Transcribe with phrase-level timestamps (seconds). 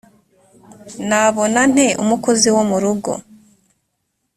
[1.07, 3.11] nabona nte umukozi wo mu rugo